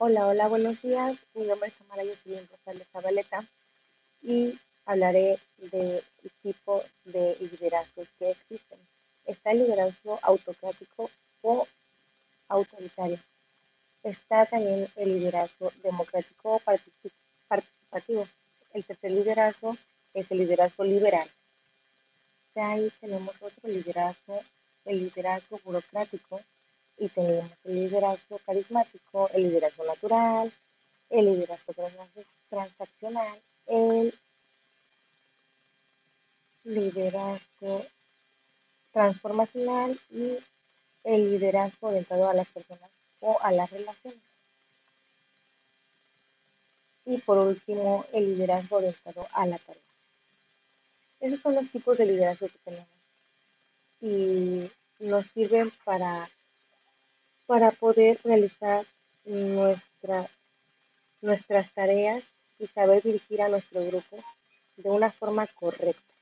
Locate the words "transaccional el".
32.48-34.14